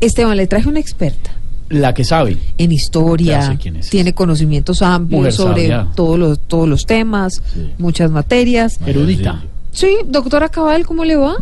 [0.00, 1.30] Esteban, le traje una experta
[1.68, 2.36] La que sabe.
[2.58, 5.86] en historia, Ya sé quién es tiene conocimientos amplios Mujer sobre sabia.
[5.94, 7.42] todos los, todos los temas,
[7.78, 8.78] muchas materias.
[8.86, 9.42] Erudita.
[9.72, 11.36] Sí, doctora Cabal, ¿cómo le va?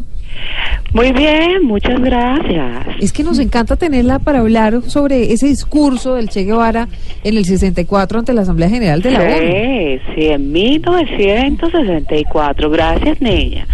[0.95, 2.87] Muy bien, muchas gracias.
[3.01, 6.89] Es que nos encanta tenerla para hablar sobre ese discurso del Che Guevara
[7.23, 9.29] en el 64 ante la Asamblea General de la ONU.
[9.37, 12.71] Sí, sí, en 1964.
[12.71, 13.67] Gracias, niña.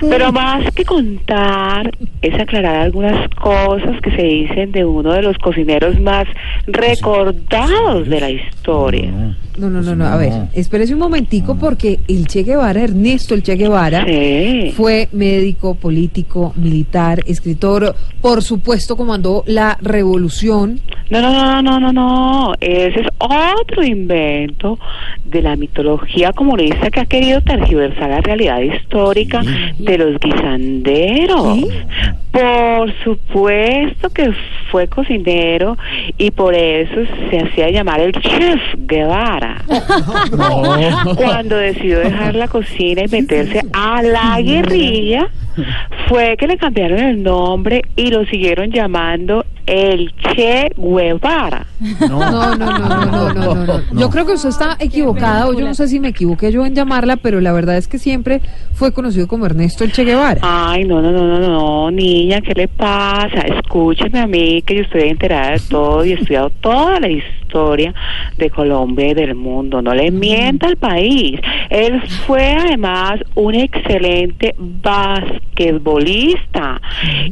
[0.00, 1.90] Pero más que contar,
[2.22, 6.26] es aclarar algunas cosas que se dicen de uno de los cocineros más
[6.66, 9.10] recordados de la historia.
[9.58, 13.42] No, no, no, no, a ver, espérese un momentico porque el Che Guevara, Ernesto el
[13.42, 14.72] Che Guevara, Sí.
[14.76, 20.80] fue médico, político, militar, escritor, por supuesto comandó la revolución.
[21.08, 22.54] No, no, no, no, no, no.
[22.60, 24.78] Ese es otro invento
[25.24, 29.42] de la mitología comunista que ha querido tergiversar la realidad histórica
[29.78, 31.54] de los guisanderos.
[31.54, 31.68] ¿Sí?
[32.32, 34.32] Por supuesto que
[34.70, 35.78] fue cocinero
[36.18, 39.62] y por eso se hacía llamar el chef Guevara.
[41.16, 45.28] Cuando decidió dejar la cocina y meterse a la guerrilla,
[46.08, 51.66] fue que le cambiaron el nombre y lo siguieron llamando el Che Guevara.
[52.00, 53.80] No, no, no, no, no, no.
[53.98, 56.74] Yo creo que usted está equivocada, o yo no sé si me equivoqué yo en
[56.74, 58.40] llamarla, pero la verdad es que siempre
[58.72, 60.40] fue conocido como Ernesto el Che Guevara.
[60.42, 63.40] Ay, no, no, no, no, no, niña, ¿qué le pasa?
[63.40, 67.94] Escúcheme a mí, que yo estoy enterada de todo y he estudiado toda la historia
[68.38, 69.82] de Colombia y del mundo.
[69.82, 71.40] No le mienta al país.
[71.70, 76.80] Él fue además un excelente basquetbolista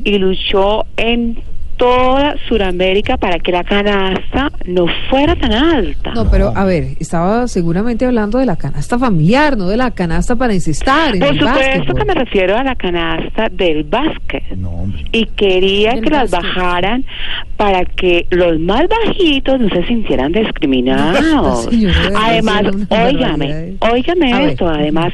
[0.04, 1.42] y luchó en
[1.84, 6.12] toda Sudamérica para que la canasta no fuera tan alta.
[6.14, 10.34] No, pero a ver, estaba seguramente hablando de la canasta familiar, no de la canasta
[10.34, 11.98] para encestar en Por supuesto básquetbol.
[11.98, 14.44] que me refiero a la canasta del básquet.
[14.56, 15.02] No, hombre.
[15.12, 17.04] y quería que las bajaran
[17.58, 21.68] para que los más bajitos no se sintieran discriminados.
[21.74, 25.12] Sí, además, óigame, óigame esto, además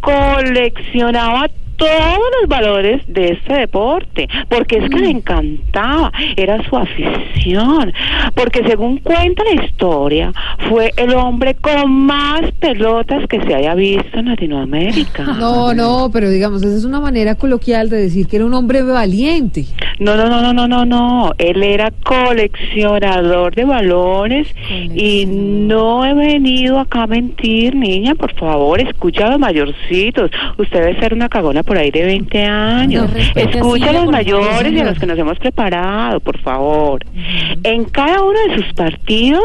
[0.00, 1.48] coleccionaba
[1.80, 5.00] todos los valores de este deporte, porque es que Mm.
[5.00, 7.92] le encantaba, era su afición,
[8.34, 10.32] porque según cuenta la historia,
[10.68, 15.24] fue el hombre con más pelotas que se haya visto en Latinoamérica.
[15.40, 18.82] No, no, pero digamos, esa es una manera coloquial de decir que era un hombre
[18.82, 19.64] valiente.
[19.98, 21.32] No, no, no, no, no, no, no.
[21.38, 24.48] Él era coleccionador de balones
[24.94, 28.14] y no he venido acá a mentir, niña.
[28.14, 30.30] Por favor, escucha a los mayorcitos.
[30.58, 33.10] Usted debe ser una cagona por ahí de 20 años.
[33.10, 37.04] No, escucha a los mayores y a los que nos hemos preparado, por favor.
[37.62, 39.42] En cada uno de sus partidos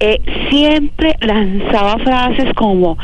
[0.00, 2.98] eh, siempre lanzaba frases como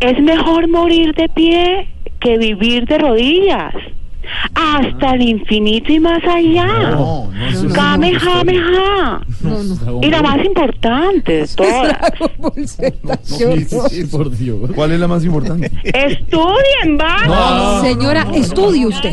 [0.00, 1.88] es mejor morir de pie
[2.20, 3.74] que vivir de rodillas.
[4.54, 6.90] Hasta el infinito y más allá.
[6.90, 7.30] No.
[9.40, 10.00] No, no.
[10.02, 11.96] Y la más importante de todas.
[14.74, 15.70] ¿Cuál es la más importante?
[15.82, 17.82] Estudien, vamos.
[17.86, 19.12] Señora, estudie usted.